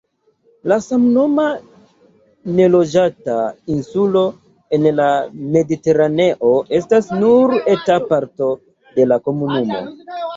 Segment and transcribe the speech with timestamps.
[0.71, 1.43] La samnoma,
[2.59, 3.35] neloĝata
[3.73, 4.23] insulo
[4.77, 5.09] en la
[5.57, 8.49] Mediteraneo estas nur eta parto
[8.97, 9.83] de la komunumo.